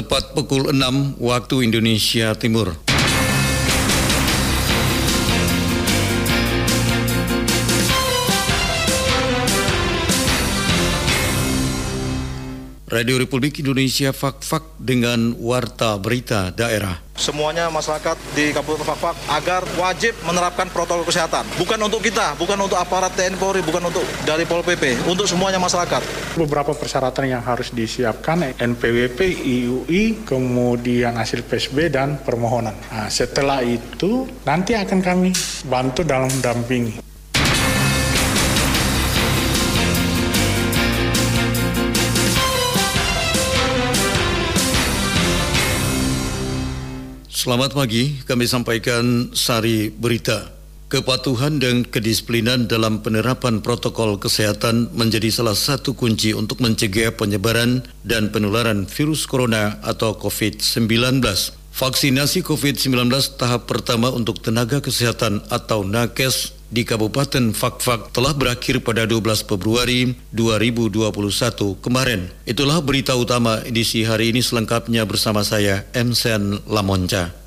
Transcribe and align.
tepat 0.00 0.32
pukul 0.32 0.72
6 0.72 1.20
waktu 1.20 1.68
Indonesia 1.68 2.32
Timur. 2.32 2.89
Radio 12.90 13.22
Republik 13.22 13.62
Indonesia 13.62 14.10
Fak-Fak 14.10 14.82
dengan 14.82 15.30
Warta 15.38 15.94
Berita 16.02 16.50
Daerah. 16.50 16.98
Semuanya 17.14 17.70
masyarakat 17.70 18.18
di 18.34 18.50
Kabupaten 18.50 18.82
Fak-Fak 18.82 19.30
agar 19.30 19.62
wajib 19.78 20.18
menerapkan 20.26 20.66
protokol 20.74 21.06
kesehatan. 21.06 21.46
Bukan 21.54 21.78
untuk 21.86 22.02
kita, 22.02 22.34
bukan 22.34 22.58
untuk 22.58 22.74
aparat 22.82 23.14
TNI 23.14 23.38
Polri, 23.38 23.62
bukan 23.62 23.94
untuk 23.94 24.02
dari 24.26 24.42
Pol 24.42 24.66
PP, 24.66 25.06
untuk 25.06 25.30
semuanya 25.30 25.62
masyarakat. 25.62 26.02
Beberapa 26.34 26.74
persyaratan 26.74 27.30
yang 27.30 27.46
harus 27.46 27.70
disiapkan 27.70 28.58
NPWP, 28.58 29.38
IUI, 29.38 30.26
kemudian 30.26 31.14
hasil 31.14 31.46
PSB 31.46 31.94
dan 31.94 32.18
permohonan. 32.18 32.74
Nah, 32.90 33.06
setelah 33.06 33.62
itu 33.62 34.26
nanti 34.42 34.74
akan 34.74 34.98
kami 34.98 35.30
bantu 35.70 36.02
dalam 36.02 36.26
mendampingi. 36.26 37.09
Selamat 47.40 47.72
pagi, 47.72 48.20
kami 48.28 48.44
sampaikan 48.44 49.32
sari 49.32 49.88
berita. 49.88 50.52
Kepatuhan 50.92 51.56
dan 51.56 51.88
kedisiplinan 51.88 52.68
dalam 52.68 53.00
penerapan 53.00 53.64
protokol 53.64 54.20
kesehatan 54.20 54.92
menjadi 54.92 55.32
salah 55.32 55.56
satu 55.56 55.96
kunci 55.96 56.36
untuk 56.36 56.60
mencegah 56.60 57.16
penyebaran 57.16 57.80
dan 58.04 58.28
penularan 58.28 58.84
virus 58.84 59.24
corona 59.24 59.80
atau 59.80 60.20
COVID-19. 60.20 61.24
Vaksinasi 61.72 62.44
COVID-19 62.44 63.08
tahap 63.40 63.64
pertama 63.64 64.12
untuk 64.12 64.44
tenaga 64.44 64.84
kesehatan 64.84 65.40
atau 65.48 65.80
nakes 65.80 66.59
di 66.70 66.86
Kabupaten 66.86 67.50
Fakfak 67.50 68.14
telah 68.14 68.30
berakhir 68.30 68.78
pada 68.86 69.04
12 69.04 69.42
Februari 69.44 70.14
2021 70.30 71.10
kemarin. 71.82 72.30
Itulah 72.46 72.78
berita 72.78 73.18
utama 73.18 73.58
edisi 73.66 74.06
hari 74.06 74.30
ini 74.30 74.40
selengkapnya 74.40 75.02
bersama 75.02 75.42
saya, 75.42 75.84
Emsen 75.90 76.62
Lamonca. 76.70 77.39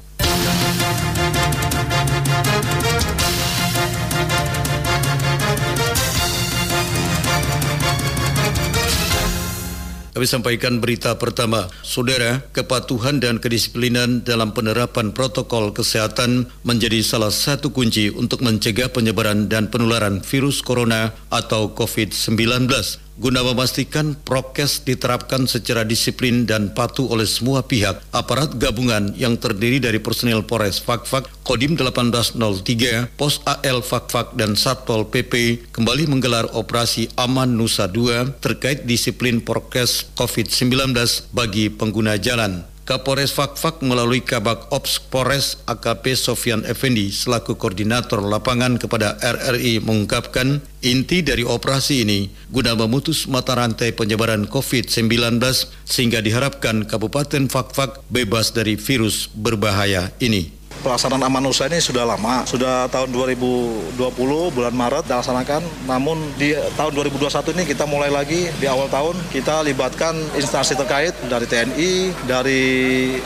Kami 10.14 10.30
sampaikan 10.30 10.78
berita 10.78 11.18
pertama. 11.18 11.66
Saudara, 11.82 12.46
kepatuhan 12.54 13.18
dan 13.18 13.42
kedisiplinan 13.42 14.22
dalam 14.22 14.54
penerapan 14.54 15.10
protokol 15.10 15.74
kesehatan 15.74 16.54
menjadi 16.62 17.02
salah 17.02 17.34
satu 17.34 17.74
kunci 17.74 18.14
untuk 18.14 18.46
mencegah 18.46 18.94
penyebaran 18.94 19.50
dan 19.50 19.74
penularan 19.74 20.22
virus 20.22 20.62
corona 20.62 21.18
atau 21.34 21.74
COVID-19 21.74 23.03
guna 23.18 23.46
memastikan 23.46 24.18
prokes 24.18 24.82
diterapkan 24.82 25.46
secara 25.46 25.86
disiplin 25.86 26.50
dan 26.50 26.74
patuh 26.74 27.06
oleh 27.08 27.30
semua 27.30 27.62
pihak, 27.62 28.02
aparat 28.10 28.58
gabungan 28.58 29.14
yang 29.14 29.38
terdiri 29.38 29.78
dari 29.78 30.02
personil 30.02 30.42
Polres 30.42 30.82
Fakfak, 30.82 31.30
Kodim 31.46 31.78
1803, 31.78 33.14
Pos 33.14 33.40
AL 33.46 33.86
Fakfak 33.86 34.34
dan 34.34 34.58
Satpol 34.58 35.06
PP 35.08 35.66
kembali 35.70 36.10
menggelar 36.10 36.50
operasi 36.58 37.14
Aman 37.20 37.54
Nusa 37.54 37.86
2 37.86 38.42
terkait 38.42 38.90
disiplin 38.90 39.44
prokes 39.44 40.10
COVID-19 40.18 40.98
bagi 41.32 41.70
pengguna 41.70 42.18
jalan. 42.18 42.73
Kapolres 42.84 43.32
Fakfak 43.32 43.80
melalui 43.80 44.20
Kabak 44.20 44.68
Ops 44.68 45.00
Polres 45.00 45.56
AKP 45.72 46.20
Sofian 46.20 46.68
Effendi 46.68 47.16
selaku 47.16 47.56
koordinator 47.56 48.20
lapangan 48.20 48.76
kepada 48.76 49.16
RRI 49.24 49.80
mengungkapkan 49.80 50.60
inti 50.84 51.24
dari 51.24 51.48
operasi 51.48 52.04
ini 52.04 52.28
guna 52.52 52.76
memutus 52.76 53.24
mata 53.32 53.56
rantai 53.56 53.96
penyebaran 53.96 54.52
COVID-19 54.52 55.40
sehingga 55.88 56.20
diharapkan 56.20 56.84
Kabupaten 56.84 57.48
Fakfak 57.48 58.04
bebas 58.12 58.52
dari 58.52 58.76
virus 58.76 59.32
berbahaya 59.32 60.12
ini 60.20 60.63
pelaksanaan 60.84 61.24
aman 61.24 61.48
usaha 61.48 61.72
ini 61.72 61.80
sudah 61.80 62.04
lama, 62.04 62.44
sudah 62.44 62.92
tahun 62.92 63.10
2020 63.16 63.96
bulan 64.52 64.76
Maret 64.76 65.08
dilaksanakan. 65.08 65.64
Namun 65.88 66.20
di 66.36 66.52
tahun 66.76 66.92
2021 66.92 67.56
ini 67.56 67.64
kita 67.64 67.88
mulai 67.88 68.12
lagi 68.12 68.52
di 68.60 68.68
awal 68.68 68.92
tahun 68.92 69.16
kita 69.32 69.64
libatkan 69.64 70.14
instansi 70.36 70.76
terkait 70.76 71.16
dari 71.32 71.48
TNI, 71.48 71.92
dari 72.28 72.64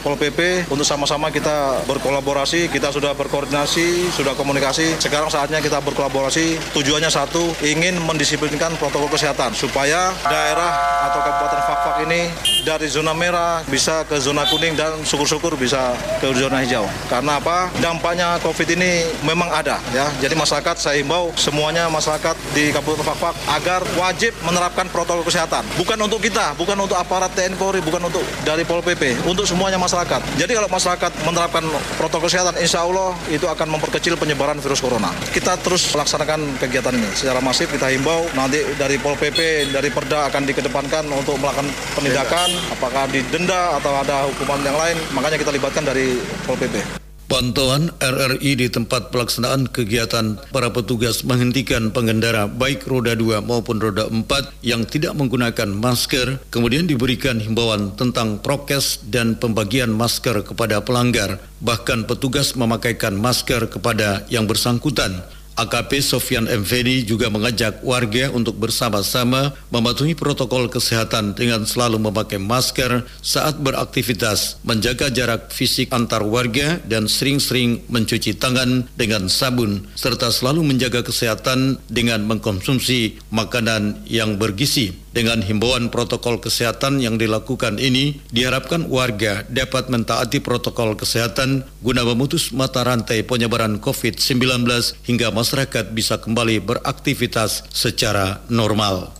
Pol 0.05 0.13
PP 0.13 0.69
untuk 0.69 0.85
sama-sama 0.85 1.33
kita 1.33 1.81
berkolaborasi. 1.89 2.69
Kita 2.69 2.93
sudah 2.93 3.17
berkoordinasi, 3.17 4.13
sudah 4.13 4.37
komunikasi. 4.37 5.01
Sekarang 5.01 5.33
saatnya 5.33 5.57
kita 5.59 5.81
berkolaborasi. 5.81 6.77
Tujuannya 6.77 7.09
satu, 7.09 7.57
ingin 7.65 7.97
mendisiplinkan 8.05 8.77
protokol 8.77 9.09
kesehatan 9.09 9.57
supaya 9.57 10.13
daerah 10.29 10.71
atau 11.09 11.19
kabupaten 11.25 11.61
Fakfak 11.67 11.95
ini 12.05 12.21
dari 12.67 12.91
zona 12.91 13.15
merah 13.15 13.63
bisa 13.71 14.03
ke 14.03 14.19
zona 14.19 14.43
kuning 14.51 14.75
dan 14.75 14.99
syukur-syukur 15.07 15.55
bisa 15.55 15.95
ke 16.19 16.27
zona 16.35 16.59
hijau. 16.59 16.83
Karena 17.07 17.39
apa 17.39 17.71
dampaknya 17.79 18.35
COVID 18.43 18.75
ini 18.75 19.07
memang 19.23 19.47
ada 19.47 19.79
ya. 19.95 20.11
Jadi 20.19 20.35
masyarakat 20.35 20.75
saya 20.75 20.99
himbau 20.99 21.31
semuanya 21.39 21.87
masyarakat 21.87 22.35
di 22.51 22.75
Kabupaten 22.75 23.07
Fakfak 23.07 23.35
agar 23.55 23.81
wajib 23.95 24.35
menerapkan 24.43 24.91
protokol 24.91 25.23
kesehatan. 25.23 25.63
Bukan 25.79 25.95
untuk 26.03 26.19
kita, 26.19 26.59
bukan 26.59 26.75
untuk 26.75 26.99
aparat 26.99 27.31
TNI 27.39 27.55
Polri, 27.55 27.79
bukan 27.79 28.03
untuk 28.11 28.27
dari 28.43 28.67
Pol 28.67 28.83
PP, 28.83 29.23
untuk 29.23 29.47
semuanya 29.47 29.79
masyarakat. 29.79 30.19
Jadi 30.35 30.51
kalau 30.51 30.67
masyarakat 30.67 31.11
menerapkan 31.23 31.63
protokol 31.95 32.27
kesehatan, 32.27 32.59
insya 32.59 32.83
Allah 32.83 33.15
itu 33.31 33.47
akan 33.47 33.79
memperkecil 33.79 34.19
penyebaran 34.19 34.59
virus 34.59 34.83
corona. 34.83 35.15
Kita 35.31 35.55
terus 35.63 35.87
melaksanakan 35.95 36.59
kegiatan 36.59 36.91
ini 36.91 37.07
secara 37.15 37.39
masif. 37.39 37.71
Kita 37.71 37.87
himbau 37.87 38.27
nanti 38.35 38.59
dari 38.75 38.99
Pol 38.99 39.15
PP, 39.15 39.71
dari 39.71 39.87
Perda 39.87 40.27
akan 40.27 40.43
dikedepankan 40.43 41.07
untuk 41.15 41.39
melakukan 41.39 41.71
penindakan, 41.95 42.56
apakah 42.73 43.09
didenda 43.09 43.77
atau 43.77 43.93
ada 43.97 44.27
hukuman 44.29 44.59
yang 44.63 44.77
lain. 44.77 44.97
Makanya 45.13 45.37
kita 45.41 45.51
libatkan 45.53 45.83
dari 45.85 46.19
Pol 46.45 46.57
PP. 46.57 47.07
Pantauan 47.27 47.91
RRI 47.99 48.55
di 48.55 48.71
tempat 48.71 49.11
pelaksanaan 49.11 49.67
kegiatan 49.67 50.39
para 50.47 50.71
petugas 50.71 51.27
menghentikan 51.27 51.91
pengendara 51.91 52.47
baik 52.47 52.87
roda 52.87 53.19
2 53.19 53.43
maupun 53.43 53.83
roda 53.83 54.07
4 54.07 54.23
yang 54.63 54.87
tidak 54.87 55.11
menggunakan 55.11 55.67
masker, 55.67 56.39
kemudian 56.47 56.87
diberikan 56.87 57.43
himbauan 57.43 57.91
tentang 57.99 58.39
prokes 58.39 59.03
dan 59.11 59.35
pembagian 59.35 59.91
masker 59.91 60.39
kepada 60.47 60.79
pelanggar. 60.79 61.43
Bahkan 61.59 62.07
petugas 62.07 62.55
memakaikan 62.55 63.19
masker 63.19 63.67
kepada 63.75 64.23
yang 64.31 64.47
bersangkutan. 64.47 65.19
AKP 65.57 66.05
Sofian 66.05 66.45
Mvedi 66.45 67.01
juga 67.01 67.33
mengajak 67.33 67.81
warga 67.81 68.29
untuk 68.29 68.61
bersama-sama 68.61 69.57
mematuhi 69.73 70.13
protokol 70.13 70.69
kesehatan 70.69 71.33
dengan 71.33 71.65
selalu 71.65 71.97
memakai 71.97 72.37
masker 72.37 73.01
saat 73.25 73.57
beraktivitas, 73.57 74.61
menjaga 74.61 75.09
jarak 75.09 75.49
fisik 75.49 75.89
antar 75.89 76.21
warga 76.21 76.77
dan 76.85 77.09
sering-sering 77.09 77.81
mencuci 77.89 78.37
tangan 78.37 78.85
dengan 78.93 79.25
sabun 79.25 79.89
serta 79.97 80.29
selalu 80.29 80.61
menjaga 80.61 81.01
kesehatan 81.01 81.81
dengan 81.89 82.21
mengkonsumsi 82.29 83.17
makanan 83.33 84.05
yang 84.05 84.37
bergizi. 84.37 85.06
Dengan 85.17 85.41
himbauan 85.41 85.89
protokol 85.89 86.37
kesehatan 86.37 87.01
yang 87.01 87.17
dilakukan 87.17 87.81
ini, 87.81 88.21
diharapkan 88.29 88.85
warga 88.85 89.49
dapat 89.49 89.89
mentaati 89.89 90.37
protokol 90.45 90.93
kesehatan 90.93 91.65
guna 91.81 92.05
memutus 92.05 92.53
mata 92.53 92.85
rantai 92.85 93.25
penyebaran 93.25 93.81
COVID-19 93.81 94.61
hingga 95.09 95.33
masyarakat 95.33 95.89
bisa 95.89 96.21
kembali 96.21 96.61
beraktivitas 96.61 97.65
secara 97.73 98.45
normal. 98.53 99.17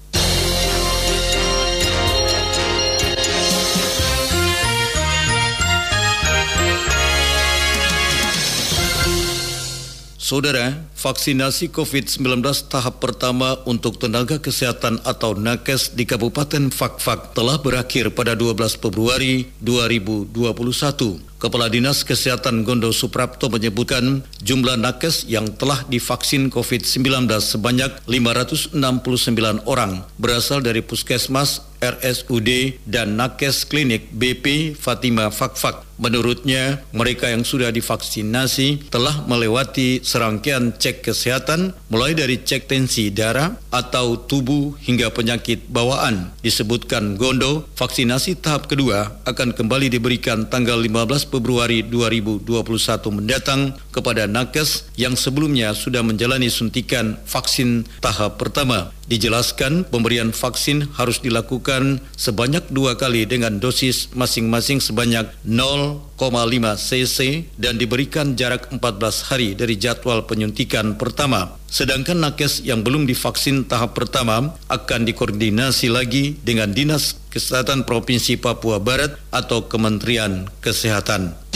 Saudara, 10.27 10.75
vaksinasi 10.97 11.69
COVID-19 11.69 12.41
tahap 12.73 12.97
pertama 12.97 13.61
untuk 13.69 14.01
tenaga 14.01 14.41
kesehatan 14.41 14.97
atau 15.05 15.37
nakes 15.37 15.93
di 15.93 16.09
Kabupaten 16.09 16.73
Fakfak 16.73 17.37
telah 17.37 17.61
berakhir 17.61 18.09
pada 18.17 18.33
12 18.33 18.81
Februari 18.81 19.45
2021. 19.61 21.27
Kepala 21.37 21.69
Dinas 21.69 22.01
Kesehatan 22.01 22.65
Gondo 22.65 22.89
Suprapto 22.89 23.45
menyebutkan 23.45 24.25
jumlah 24.41 24.73
nakes 24.73 25.29
yang 25.29 25.45
telah 25.53 25.85
divaksin 25.85 26.49
COVID-19 26.49 27.29
sebanyak 27.37 27.93
569 28.09 28.73
orang 29.69 30.01
berasal 30.17 30.65
dari 30.65 30.81
puskesmas, 30.81 31.61
RSUD, 31.77 32.81
dan 32.89 33.21
nakes 33.21 33.69
klinik 33.69 34.09
BP 34.17 34.73
Fatima 34.73 35.29
Fakfak. 35.29 35.85
Menurutnya, 36.01 36.81
mereka 36.89 37.29
yang 37.29 37.45
sudah 37.45 37.69
divaksinasi 37.69 38.89
telah 38.89 39.21
melewati 39.29 40.01
serangkaian 40.01 40.73
cek 40.73 40.86
cek 40.87 41.03
kesehatan 41.03 41.75
mulai 41.91 42.15
dari 42.15 42.39
cek 42.39 42.71
tensi 42.71 43.11
darah 43.11 43.59
atau 43.75 44.15
tubuh 44.15 44.79
hingga 44.79 45.11
penyakit 45.11 45.67
bawaan. 45.67 46.31
Disebutkan 46.39 47.19
Gondo, 47.19 47.67
vaksinasi 47.75 48.39
tahap 48.39 48.71
kedua 48.71 49.19
akan 49.27 49.51
kembali 49.51 49.91
diberikan 49.91 50.47
tanggal 50.47 50.79
15 50.79 51.27
Februari 51.27 51.83
2021 51.83 52.47
mendatang 53.11 53.75
kepada 53.91 54.31
nakes 54.31 54.87
yang 54.95 55.19
sebelumnya 55.19 55.75
sudah 55.75 55.99
menjalani 56.07 56.47
suntikan 56.47 57.19
vaksin 57.27 57.83
tahap 57.99 58.39
pertama. 58.39 58.95
Dijelaskan 59.07 59.87
pemberian 59.87 60.35
vaksin 60.35 60.83
harus 60.99 61.23
dilakukan 61.23 62.03
sebanyak 62.19 62.67
dua 62.67 62.99
kali 62.99 63.23
dengan 63.23 63.55
dosis 63.55 64.11
masing-masing 64.11 64.83
sebanyak 64.83 65.31
0,5 65.47 66.19
cc 66.75 67.47
dan 67.55 67.79
diberikan 67.79 68.35
jarak 68.35 68.67
14 68.67 68.83
hari 69.31 69.55
dari 69.55 69.79
jadwal 69.79 70.27
penyuntikan 70.27 70.99
pertama. 70.99 71.55
Sedangkan 71.71 72.19
nakes 72.19 72.67
yang 72.67 72.83
belum 72.83 73.07
divaksin 73.07 73.63
tahap 73.63 73.95
pertama 73.95 74.59
akan 74.67 75.07
dikoordinasi 75.07 75.87
lagi 75.87 76.35
dengan 76.43 76.75
Dinas 76.75 77.15
Kesehatan 77.31 77.87
Provinsi 77.87 78.35
Papua 78.35 78.83
Barat 78.83 79.15
atau 79.31 79.71
Kementerian 79.71 80.51
Kesehatan. 80.59 81.46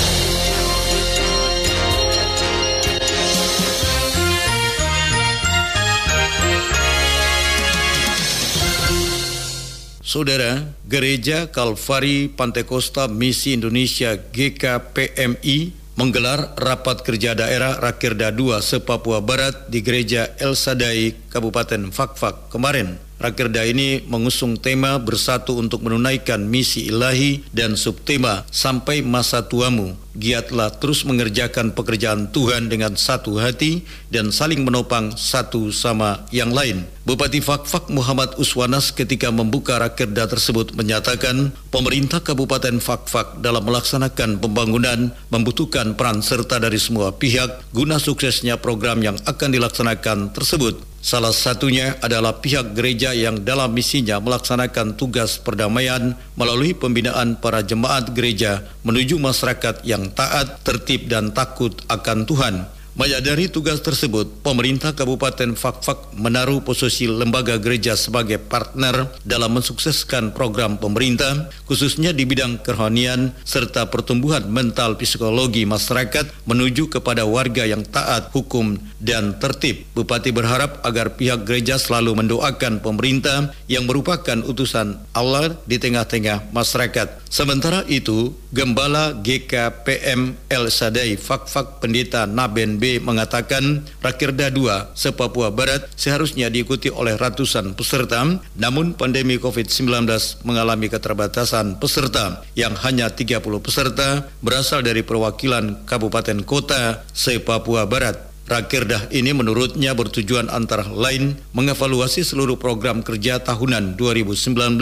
Saudara, 10.11 10.67
Gereja 10.91 11.47
Kalvari 11.47 12.27
Pantai 12.27 12.67
Costa 12.67 13.07
Misi 13.07 13.55
Indonesia 13.55 14.19
GKPMI 14.19 15.71
menggelar 15.95 16.51
rapat 16.59 16.99
kerja 16.99 17.31
daerah 17.31 17.79
Rakirda 17.79 18.35
2 18.35 18.59
se-Papua 18.59 19.23
Barat 19.23 19.71
di 19.71 19.79
Gereja 19.79 20.27
El 20.35 20.59
Sadai, 20.59 21.15
Kabupaten 21.31 21.95
Fakfak 21.95 22.51
kemarin. 22.51 22.99
Rakerda 23.23 23.63
ini 23.63 24.03
mengusung 24.09 24.59
tema 24.59 24.99
bersatu 24.99 25.55
untuk 25.55 25.85
menunaikan 25.85 26.43
misi 26.43 26.91
ilahi 26.91 27.47
dan 27.55 27.79
subtema 27.79 28.43
sampai 28.51 29.05
masa 29.05 29.47
tuamu. 29.47 29.95
Giatlah 30.11 30.75
terus 30.75 31.07
mengerjakan 31.07 31.71
pekerjaan 31.71 32.35
Tuhan 32.35 32.67
dengan 32.67 32.99
satu 32.99 33.39
hati 33.39 33.87
dan 34.11 34.27
saling 34.27 34.67
menopang 34.67 35.15
satu 35.15 35.71
sama 35.71 36.27
yang 36.35 36.51
lain. 36.51 36.83
Bupati 37.07 37.39
Fakfak 37.39 37.87
Muhammad 37.87 38.35
Uswanas 38.35 38.91
ketika 38.91 39.31
membuka 39.31 39.79
rakerda 39.79 40.27
tersebut 40.27 40.75
menyatakan 40.75 41.55
pemerintah 41.71 42.19
Kabupaten 42.19 42.83
Fakfak 42.83 43.39
dalam 43.39 43.63
melaksanakan 43.63 44.43
pembangunan 44.43 45.15
membutuhkan 45.31 45.95
peran 45.95 46.19
serta 46.19 46.59
dari 46.59 46.77
semua 46.77 47.15
pihak 47.15 47.71
guna 47.71 47.95
suksesnya 47.95 48.59
program 48.59 48.99
yang 48.99 49.15
akan 49.23 49.49
dilaksanakan 49.49 50.35
tersebut. 50.35 50.91
Salah 51.01 51.33
satunya 51.33 51.97
adalah 51.97 52.45
pihak 52.45 52.77
gereja 52.77 53.09
yang 53.17 53.41
dalam 53.41 53.73
misinya 53.73 54.21
melaksanakan 54.21 54.93
tugas 54.93 55.41
perdamaian 55.41 56.13
melalui 56.37 56.77
pembinaan 56.77 57.41
para 57.41 57.65
jemaat 57.65 58.13
gereja 58.13 58.61
menuju 58.85 59.17
masyarakat 59.17 59.81
yang 59.81 60.00
taat, 60.09 60.65
tertib 60.65 61.06
dan 61.06 61.30
takut 61.30 61.77
akan 61.86 62.25
Tuhan. 62.25 62.56
Menyadari 62.92 63.48
tugas 63.48 63.80
tersebut, 63.80 64.44
pemerintah 64.44 64.92
Kabupaten 64.92 65.56
Fakfak 65.56 66.12
menaruh 66.12 66.59
posisi 66.59 67.07
lembaga 67.07 67.56
gereja 67.56 67.95
sebagai 67.95 68.36
partner 68.36 69.07
dalam 69.24 69.56
mensukseskan 69.56 70.36
program 70.36 70.75
pemerintah, 70.75 71.48
khususnya 71.71 72.12
di 72.12 72.27
bidang 72.27 72.59
kerohanian 72.59 73.31
serta 73.48 73.88
pertumbuhan 73.88 74.44
mental 74.51 75.00
psikologi 75.00 75.63
masyarakat 75.63 76.36
menuju 76.44 76.92
kepada 76.92 77.24
warga 77.24 77.63
yang 77.63 77.88
taat 77.88 78.27
hukum 78.36 78.75
dan 79.00 79.39
tertib. 79.39 79.88
Bupati 79.95 80.36
berharap 80.36 80.83
agar 80.83 81.15
pihak 81.15 81.48
gereja 81.48 81.80
selalu 81.80 82.19
mendoakan 82.19 82.83
pemerintah 82.83 83.56
yang 83.71 83.88
merupakan 83.88 84.44
utusan 84.44 85.00
Allah 85.15 85.56
di 85.63 85.80
tengah-tengah 85.80 86.51
masyarakat. 86.51 87.24
Sementara 87.31 87.88
itu, 87.88 88.36
Gembala 88.51 89.15
GKPM 89.15 90.36
El 90.51 90.68
Sadai 90.68 91.15
Fakfak 91.15 91.80
Pendeta 91.80 92.27
Naben 92.27 92.83
B 92.83 93.00
mengatakan 93.00 93.88
Rakirda 94.03 94.51
2 94.51 94.92
se-Papua 94.92 95.56
Barat 95.56 95.88
seharusnya 95.95 96.51
diikuti 96.51 96.92
oleh 96.92 97.15
ratusan 97.15 97.80
peserta, 97.80 98.27
namun 98.59 98.92
pandemi 99.00 99.39
COVID-19 99.39 100.03
mengalami 100.44 100.92
keterbatasan 100.92 101.80
peserta 101.80 102.44
yang 102.59 102.75
hanya 102.83 103.07
30 103.07 103.39
peserta 103.63 104.27
berasal 104.44 104.83
dari 104.83 105.00
perwakilan 105.00 105.88
kabupaten 105.88 106.44
kota 106.44 107.07
se-Papua 107.15 107.88
Barat. 107.88 108.30
Rakirdah 108.51 109.07
ini 109.15 109.31
menurutnya 109.31 109.95
bertujuan 109.95 110.51
antara 110.51 110.83
lain 110.83 111.39
mengevaluasi 111.56 112.27
seluruh 112.27 112.59
program 112.59 113.00
kerja 113.00 113.39
tahunan 113.39 113.95
2019 113.95 114.75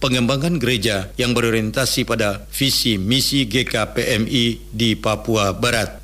pengembangan 0.00 0.56
gereja 0.56 1.12
yang 1.20 1.36
berorientasi 1.36 2.08
pada 2.08 2.48
visi 2.48 2.96
misi 2.96 3.44
GKPMI 3.44 4.72
di 4.72 4.96
Papua 4.96 5.52
Barat. 5.52 6.00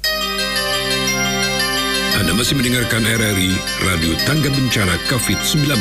Anda 2.20 2.36
masih 2.36 2.60
mendengarkan 2.60 3.00
RRI 3.00 3.52
Radio 3.88 4.12
Tangga 4.28 4.52
Bencana 4.52 5.00
COVID-19. 5.08 5.72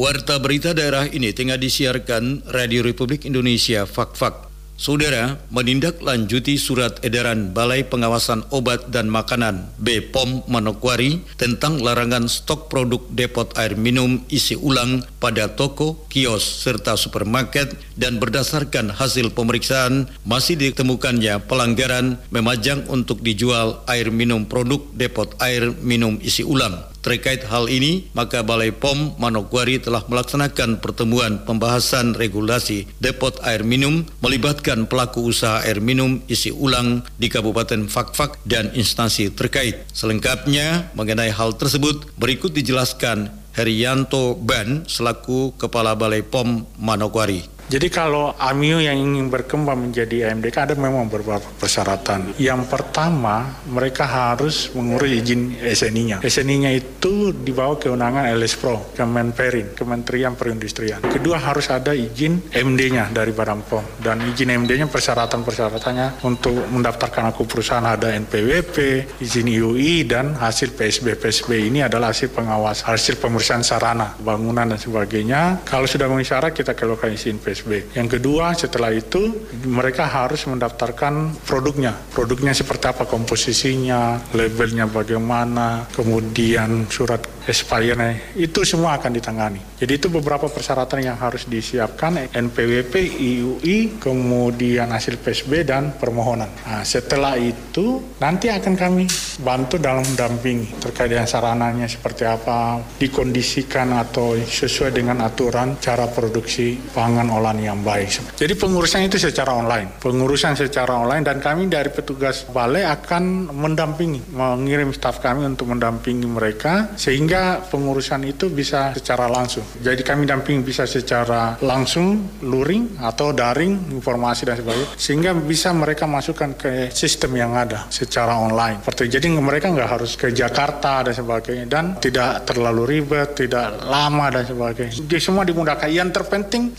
Warta 0.00 0.40
berita 0.40 0.72
daerah 0.72 1.04
ini 1.04 1.36
tengah 1.36 1.60
disiarkan 1.60 2.48
Radio 2.48 2.80
Republik 2.80 3.28
Indonesia 3.28 3.84
Fak-Fak. 3.84 4.49
Saudara 4.80 5.36
menindaklanjuti 5.52 6.56
surat 6.56 7.04
edaran 7.04 7.52
Balai 7.52 7.84
Pengawasan 7.84 8.48
Obat 8.48 8.88
dan 8.88 9.12
Makanan 9.12 9.68
BPOM 9.76 10.48
Manokwari 10.48 11.20
tentang 11.36 11.84
larangan 11.84 12.24
stok 12.32 12.72
produk 12.72 13.04
depot 13.12 13.52
air 13.60 13.76
minum 13.76 14.24
isi 14.32 14.56
ulang 14.56 15.04
pada 15.20 15.52
toko, 15.52 16.08
kios, 16.08 16.64
serta 16.64 16.96
supermarket 16.96 17.76
dan 18.00 18.16
berdasarkan 18.16 18.96
hasil 18.96 19.36
pemeriksaan 19.36 20.08
masih 20.24 20.56
ditemukannya 20.56 21.44
pelanggaran 21.44 22.16
memajang 22.32 22.88
untuk 22.88 23.20
dijual 23.20 23.84
air 23.84 24.08
minum 24.08 24.48
produk 24.48 24.80
depot 24.96 25.28
air 25.44 25.76
minum 25.84 26.16
isi 26.24 26.40
ulang. 26.40 26.89
Terkait 27.00 27.48
hal 27.48 27.72
ini, 27.72 28.12
maka 28.12 28.44
Balai 28.44 28.76
POM 28.76 29.16
Manokwari 29.16 29.80
telah 29.80 30.04
melaksanakan 30.04 30.84
pertemuan 30.84 31.40
pembahasan 31.48 32.12
regulasi 32.12 32.84
depot 33.00 33.32
air 33.40 33.64
minum 33.64 34.04
melibatkan 34.20 34.84
pelaku 34.84 35.24
usaha 35.24 35.64
air 35.64 35.80
minum 35.80 36.20
isi 36.28 36.52
ulang 36.52 37.00
di 37.16 37.32
Kabupaten 37.32 37.88
Fakfak 37.88 38.44
dan 38.44 38.68
instansi 38.76 39.32
terkait. 39.32 39.88
Selengkapnya 39.96 40.92
mengenai 40.92 41.32
hal 41.32 41.56
tersebut 41.56 42.04
berikut 42.20 42.52
dijelaskan 42.52 43.32
Herianto 43.56 44.36
Ban 44.36 44.84
selaku 44.84 45.56
Kepala 45.56 45.96
Balai 45.96 46.20
POM 46.20 46.68
Manokwari. 46.76 47.59
Jadi 47.70 47.86
kalau 47.86 48.34
AMIO 48.34 48.82
yang 48.82 48.98
ingin 48.98 49.30
berkembang 49.30 49.78
menjadi 49.78 50.34
AMDK 50.34 50.66
ada 50.66 50.74
memang 50.74 51.06
beberapa 51.06 51.38
persyaratan. 51.38 52.34
Yang 52.34 52.66
pertama, 52.66 53.62
mereka 53.70 54.10
harus 54.10 54.74
mengurus 54.74 55.06
izin 55.06 55.54
SNI-nya. 55.54 56.18
SNI-nya 56.18 56.74
itu 56.74 57.30
dibawa 57.30 57.78
kewenangan 57.78 58.26
LSPRO, 58.34 58.90
Kemenperin, 58.98 59.78
Kementerian 59.78 60.34
Perindustrian. 60.34 60.98
Kedua 60.98 61.38
harus 61.38 61.70
ada 61.70 61.94
izin 61.94 62.42
MD-nya 62.50 63.14
dari 63.14 63.30
Badan 63.30 63.62
POM. 63.62 64.02
Dan 64.02 64.18
izin 64.26 64.50
MD-nya 64.50 64.90
persyaratan-persyaratannya 64.90 66.26
untuk 66.26 66.66
mendaftarkan 66.74 67.30
aku 67.30 67.46
perusahaan 67.46 67.86
ada 67.86 68.10
NPWP, 68.10 69.06
izin 69.22 69.46
IUI, 69.46 70.10
dan 70.10 70.34
hasil 70.34 70.74
PSB. 70.74 71.14
PSB 71.14 71.70
ini 71.70 71.86
adalah 71.86 72.10
hasil 72.10 72.34
pengawas, 72.34 72.82
hasil 72.82 73.22
pemeriksaan 73.22 73.62
sarana, 73.62 74.18
bangunan 74.18 74.66
dan 74.66 74.80
sebagainya. 74.82 75.62
Kalau 75.62 75.86
sudah 75.86 76.10
memenuhi 76.10 76.26
syarat, 76.26 76.50
kita 76.50 76.74
keluarkan 76.74 77.14
izin 77.14 77.38
PSB 77.38 77.59
Yang 77.96 78.20
kedua, 78.20 78.52
setelah 78.54 78.90
itu 78.94 79.46
mereka 79.66 80.06
harus 80.06 80.46
mendaftarkan 80.46 81.44
produknya. 81.44 81.96
Produknya 82.12 82.54
seperti 82.54 82.90
apa 82.90 83.04
komposisinya, 83.08 84.20
labelnya 84.36 84.86
bagaimana, 84.86 85.88
kemudian 85.90 86.86
surat 86.86 87.24
expirednya, 87.48 88.36
itu 88.36 88.62
semua 88.62 89.00
akan 89.00 89.10
ditangani. 89.16 89.60
Jadi 89.80 89.92
itu 89.96 90.06
beberapa 90.12 90.46
persyaratan 90.46 91.00
yang 91.00 91.16
harus 91.16 91.48
disiapkan 91.48 92.30
NPWP, 92.30 92.94
IUI, 93.16 93.96
kemudian 93.96 94.92
hasil 94.92 95.18
PSB 95.18 95.64
dan 95.64 95.96
permohonan. 95.96 96.52
Nah, 96.68 96.84
setelah 96.84 97.40
itu 97.40 97.98
nanti 98.20 98.52
akan 98.52 98.74
kami 98.76 99.08
bantu 99.40 99.80
dalam 99.80 100.04
mendampingi 100.04 100.78
terkait 100.84 101.08
dengan 101.08 101.24
sarananya 101.24 101.88
seperti 101.88 102.28
apa, 102.28 102.78
dikondisikan 103.00 103.96
atau 103.96 104.36
sesuai 104.36 104.92
dengan 104.92 105.24
aturan 105.24 105.80
cara 105.80 106.06
produksi 106.12 106.76
pangan 106.76 107.32
olahan 107.32 107.49
pengelolaan 107.50 107.58
yang 107.58 107.78
baik. 107.82 108.08
Jadi 108.38 108.54
pengurusan 108.54 109.00
itu 109.06 109.18
secara 109.18 109.50
online, 109.54 109.98
pengurusan 109.98 110.54
secara 110.54 110.94
online 110.94 111.26
dan 111.26 111.42
kami 111.42 111.66
dari 111.66 111.90
petugas 111.90 112.46
balai 112.46 112.86
akan 112.86 113.50
mendampingi, 113.50 114.30
mengirim 114.34 114.94
staf 114.94 115.18
kami 115.18 115.44
untuk 115.46 115.70
mendampingi 115.70 116.26
mereka 116.26 116.94
sehingga 116.94 117.60
pengurusan 117.66 118.22
itu 118.26 118.48
bisa 118.50 118.94
secara 118.94 119.26
langsung. 119.26 119.66
Jadi 119.82 120.02
kami 120.06 120.26
dampingi 120.26 120.62
bisa 120.62 120.86
secara 120.86 121.58
langsung, 121.60 122.38
luring 122.46 123.00
atau 123.02 123.34
daring, 123.34 123.90
informasi 123.90 124.46
dan 124.46 124.56
sebagainya, 124.60 124.88
sehingga 124.94 125.30
bisa 125.34 125.74
mereka 125.74 126.06
masukkan 126.06 126.54
ke 126.54 126.72
sistem 126.94 127.36
yang 127.36 127.52
ada 127.56 127.90
secara 127.90 128.38
online. 128.38 128.82
Jadi 129.00 129.26
mereka 129.32 129.72
nggak 129.72 129.90
harus 129.90 130.14
ke 130.14 130.30
Jakarta 130.30 131.02
dan 131.02 131.14
sebagainya 131.16 131.64
dan 131.66 131.84
tidak 131.98 132.44
terlalu 132.44 132.98
ribet, 132.98 133.32
tidak 133.34 133.80
lama 133.88 134.28
dan 134.28 134.44
sebagainya. 134.44 134.92
Jadi 135.08 135.20
semua 135.22 135.42
dimudahkan. 135.42 135.88
Yang 135.90 136.22
terpenting 136.22 136.76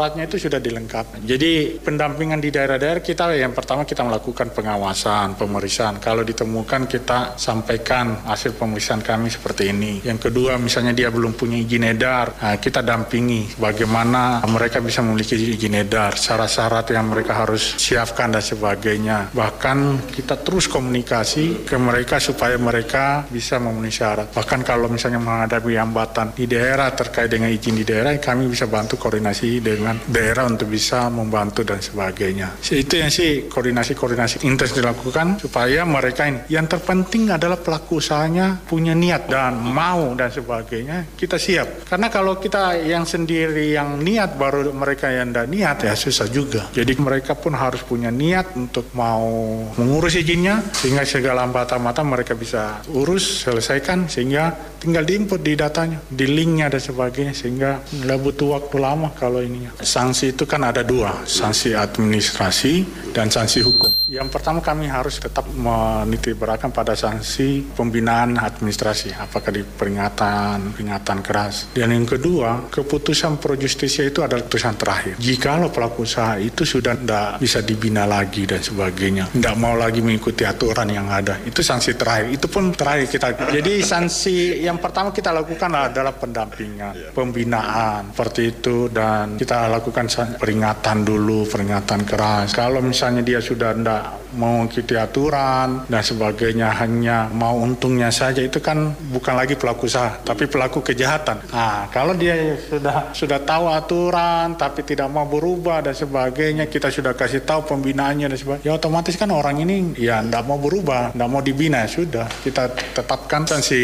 syarat-syaratnya 0.00 0.24
itu 0.32 0.36
sudah 0.40 0.60
dilengkapi. 0.64 1.16
Jadi 1.28 1.52
pendampingan 1.76 2.40
di 2.40 2.48
daerah-daerah 2.48 3.04
kita 3.04 3.36
yang 3.36 3.52
pertama 3.52 3.84
kita 3.84 4.00
melakukan 4.00 4.48
pengawasan, 4.56 5.36
pemeriksaan. 5.36 6.00
Kalau 6.00 6.24
ditemukan 6.24 6.88
kita 6.88 7.36
sampaikan 7.36 8.24
hasil 8.24 8.56
pemeriksaan 8.56 9.04
kami 9.04 9.28
seperti 9.28 9.68
ini. 9.70 10.00
Yang 10.00 10.32
kedua 10.32 10.56
misalnya 10.56 10.96
dia 10.96 11.12
belum 11.12 11.36
punya 11.36 11.60
izin 11.60 11.84
edar, 11.84 12.32
nah, 12.40 12.56
kita 12.56 12.80
dampingi 12.80 13.60
bagaimana 13.60 14.40
mereka 14.48 14.80
bisa 14.80 15.04
memiliki 15.04 15.36
izin 15.36 15.76
edar, 15.76 16.16
syarat-syarat 16.16 16.88
yang 16.96 17.12
mereka 17.12 17.36
harus 17.36 17.76
siapkan 17.76 18.32
dan 18.32 18.40
sebagainya. 18.40 19.36
Bahkan 19.36 20.10
kita 20.16 20.40
terus 20.40 20.64
komunikasi 20.64 21.68
ke 21.68 21.76
mereka 21.76 22.16
supaya 22.16 22.56
mereka 22.56 23.28
bisa 23.28 23.60
memenuhi 23.60 23.92
syarat. 23.92 24.32
Bahkan 24.32 24.64
kalau 24.64 24.88
misalnya 24.88 25.20
menghadapi 25.20 25.76
hambatan 25.76 26.32
di 26.32 26.48
daerah 26.48 26.88
terkait 26.96 27.28
dengan 27.28 27.52
izin 27.52 27.76
di 27.76 27.84
daerah, 27.84 28.16
kami 28.16 28.48
bisa 28.48 28.64
bantu 28.64 28.96
koordinasi 28.96 29.60
dengan 29.60 29.89
daerah 30.06 30.46
untuk 30.46 30.70
bisa 30.70 31.08
membantu 31.08 31.64
dan 31.66 31.80
sebagainya. 31.80 32.60
Itu 32.62 32.94
yang 33.00 33.10
sih 33.10 33.48
koordinasi-koordinasi 33.50 34.46
intens 34.46 34.76
dilakukan 34.76 35.40
supaya 35.40 35.82
mereka 35.88 36.26
ini. 36.28 36.46
Yang 36.52 36.76
terpenting 36.78 37.32
adalah 37.32 37.58
pelaku 37.58 37.98
usahanya 37.98 38.60
punya 38.66 38.92
niat 38.92 39.26
dan 39.30 39.58
mau 39.58 40.12
dan 40.14 40.30
sebagainya, 40.30 41.16
kita 41.16 41.36
siap. 41.40 41.86
Karena 41.88 42.12
kalau 42.12 42.36
kita 42.38 42.78
yang 42.80 43.06
sendiri 43.06 43.74
yang 43.74 44.00
niat 44.00 44.36
baru 44.36 44.70
mereka 44.74 45.10
yang 45.10 45.30
tidak 45.30 45.48
niat 45.50 45.76
ya 45.86 45.94
susah 45.94 46.26
juga. 46.30 46.68
Jadi 46.74 46.96
mereka 47.00 47.34
pun 47.38 47.54
harus 47.56 47.82
punya 47.86 48.08
niat 48.12 48.54
untuk 48.54 48.92
mau 48.94 49.26
mengurus 49.74 50.18
izinnya 50.18 50.62
sehingga 50.74 51.02
segala 51.06 51.46
mata-mata 51.46 52.04
mereka 52.04 52.36
bisa 52.36 52.82
urus, 52.92 53.46
selesaikan 53.46 54.06
sehingga 54.06 54.52
tinggal 54.80 55.04
diinput 55.04 55.40
di 55.44 55.52
datanya, 55.54 56.00
di 56.08 56.24
linknya 56.24 56.72
dan 56.72 56.80
sebagainya 56.80 57.34
sehingga 57.36 57.84
nggak 57.84 58.18
butuh 58.20 58.56
waktu 58.56 58.76
lama 58.80 59.08
kalau 59.12 59.44
ininya. 59.44 59.76
Sanksi 59.80 60.36
itu 60.36 60.44
kan 60.44 60.60
ada 60.66 60.84
dua, 60.84 61.24
sanksi 61.24 61.72
administrasi 61.72 62.84
dan 63.16 63.32
sanksi 63.32 63.64
hukum. 63.64 63.90
Yang 64.10 64.28
pertama 64.34 64.58
kami 64.58 64.90
harus 64.90 65.22
tetap 65.22 65.46
meniti 65.54 66.34
beratkan 66.34 66.74
pada 66.74 66.98
sanksi 66.98 67.62
pembinaan 67.62 68.42
administrasi, 68.42 69.14
apakah 69.14 69.54
di 69.54 69.62
peringatan, 69.62 70.74
peringatan 70.74 71.18
keras. 71.22 71.70
Dan 71.70 71.94
yang 71.94 72.02
kedua, 72.10 72.66
keputusan 72.74 73.38
pro 73.38 73.54
justisia 73.54 74.02
itu 74.02 74.26
adalah 74.26 74.42
keputusan 74.42 74.74
terakhir. 74.74 75.14
Jika 75.14 75.62
lo 75.62 75.70
pelaku 75.70 76.02
usaha 76.02 76.34
itu 76.42 76.66
sudah 76.66 76.98
tidak 76.98 77.38
bisa 77.38 77.62
dibina 77.62 78.02
lagi 78.02 78.50
dan 78.50 78.58
sebagainya, 78.58 79.30
tidak 79.30 79.54
mau 79.54 79.78
lagi 79.78 80.02
mengikuti 80.02 80.42
aturan 80.42 80.90
yang 80.90 81.06
ada, 81.06 81.38
itu 81.46 81.62
sanksi 81.62 81.94
terakhir. 81.94 82.34
Itu 82.34 82.50
pun 82.50 82.74
terakhir 82.74 83.06
kita. 83.06 83.26
Jadi 83.46 83.78
sanksi 83.78 84.58
yang 84.66 84.82
pertama 84.82 85.14
kita 85.14 85.30
lakukan 85.30 85.70
adalah 85.70 86.10
pendampingan, 86.18 87.14
pembinaan, 87.14 88.10
seperti 88.10 88.42
itu 88.58 88.90
dan 88.90 89.38
kita 89.38 89.69
lakukan 89.70 90.10
peringatan 90.36 91.06
dulu, 91.06 91.46
peringatan 91.46 92.02
keras. 92.02 92.50
Kalau 92.52 92.82
misalnya 92.82 93.22
dia 93.22 93.38
sudah 93.38 93.70
tidak 93.72 94.29
mengikuti 94.34 94.94
aturan 94.94 95.86
dan 95.86 96.02
sebagainya 96.02 96.72
hanya 96.78 97.30
mau 97.32 97.58
untungnya 97.58 98.10
saja 98.12 98.42
itu 98.42 98.58
kan 98.62 98.94
bukan 99.10 99.34
lagi 99.34 99.54
pelaku 99.56 99.86
usaha 99.86 100.20
tapi 100.22 100.46
pelaku 100.46 100.82
kejahatan. 100.84 101.42
Nah, 101.50 101.90
kalau 101.90 102.14
dia 102.14 102.56
sudah 102.58 103.10
sudah 103.14 103.38
tahu 103.42 103.70
aturan 103.70 104.54
tapi 104.54 104.86
tidak 104.86 105.08
mau 105.10 105.26
berubah 105.26 105.84
dan 105.84 105.94
sebagainya 105.94 106.70
kita 106.70 106.92
sudah 106.92 107.16
kasih 107.16 107.42
tahu 107.42 107.66
pembinaannya 107.66 108.30
dan 108.30 108.38
sebagainya 108.38 108.66
ya 108.66 108.72
otomatis 108.76 109.14
kan 109.16 109.30
orang 109.32 109.62
ini 109.62 109.96
ya 109.96 110.22
tidak 110.22 110.42
mau 110.46 110.58
berubah, 110.60 111.14
tidak 111.14 111.28
mau 111.28 111.42
dibina 111.42 111.86
ya 111.86 111.88
sudah 111.90 112.26
kita 112.42 112.70
tetapkan 112.94 113.46
sanksi 113.46 113.80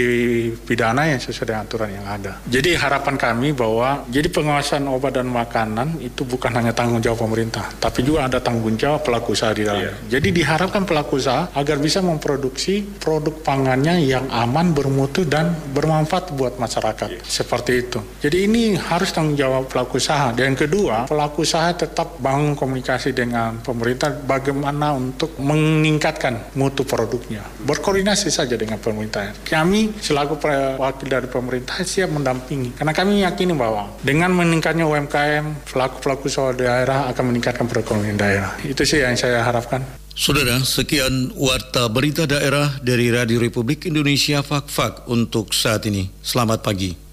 pidana 0.63 1.09
yang 1.09 1.21
sesuai 1.23 1.47
dengan 1.47 1.63
aturan 1.65 1.91
yang 1.91 2.07
ada. 2.07 2.33
Jadi 2.47 2.77
harapan 2.77 3.15
kami 3.17 3.49
bahwa 3.57 4.05
jadi 4.11 4.29
pengawasan 4.31 4.87
obat 4.91 5.17
dan 5.17 5.31
makanan 5.31 5.99
itu 6.03 6.23
bukan 6.23 6.53
hanya 6.55 6.71
tanggung 6.75 7.01
jawab 7.01 7.25
pemerintah 7.27 7.67
tapi 7.81 8.03
juga 8.03 8.29
ada 8.29 8.39
tanggung 8.43 8.75
jawab 8.75 9.03
pelaku 9.07 9.33
usaha 9.33 9.53
di 9.55 9.65
dalam. 9.65 9.83
Yeah. 9.83 10.19
Jadi 10.19 10.29
diharapkan 10.37 10.85
pelaku 10.85 11.17
usaha 11.17 11.49
agar 11.57 11.81
bisa 11.81 12.05
memproduksi 12.05 12.85
produk 12.85 13.33
pangannya 13.41 14.05
yang 14.05 14.29
aman, 14.29 14.77
bermutu 14.77 15.25
dan 15.25 15.57
bermanfaat 15.73 16.37
buat 16.37 16.61
masyarakat. 16.61 17.09
Yeah. 17.09 17.25
Seperti 17.25 17.73
itu. 17.89 17.99
Jadi 18.21 18.45
ini 18.45 18.63
harus 18.77 19.17
tanggung 19.17 19.33
jawab 19.33 19.73
pelaku 19.73 19.97
usaha. 19.97 20.37
Dan 20.37 20.53
yang 20.53 20.59
kedua, 20.61 21.09
pelaku 21.09 21.49
usaha 21.49 21.73
tetap 21.73 22.21
bangun 22.21 22.53
komunikasi 22.53 23.17
dengan 23.17 23.57
pemerintah 23.65 24.13
bagaimana 24.13 24.93
untuk 24.93 25.41
meningkatkan 25.41 26.53
mutu 26.53 26.85
produknya. 26.85 27.41
Berkoordinasi 27.65 28.29
saja 28.29 28.61
dengan 28.61 28.77
pemerintah. 28.77 29.33
Kami 29.41 29.97
selaku 29.97 30.37
wakil 30.77 31.07
dari 31.09 31.29
pemerintah 31.33 31.81
siap 31.81 32.13
mendampingi. 32.13 32.77
Karena 32.77 32.93
kami 32.93 33.25
yakini 33.25 33.57
bahwa 33.57 33.89
dengan 34.05 34.37
meningkatnya 34.37 34.85
UMKM, 34.85 35.73
pelaku-pelaku 35.73 36.29
usaha 36.29 36.53
daerah 36.53 37.09
akan 37.09 37.25
meningkatkan 37.33 37.65
perekonomian 37.65 38.21
daerah. 38.21 38.53
Itu 38.61 38.85
sih 38.85 39.01
yang 39.01 39.17
saya 39.17 39.41
harapkan. 39.41 40.06
Saudara, 40.17 40.65
sekian 40.65 41.29
warta 41.37 41.93
berita 41.93 42.25
daerah 42.25 42.81
dari 42.81 43.13
Radio 43.13 43.37
Republik 43.37 43.85
Indonesia 43.85 44.41
Fak-Fak 44.41 45.13
untuk 45.13 45.53
saat 45.53 45.85
ini. 45.85 46.09
Selamat 46.25 46.65
pagi. 46.65 47.06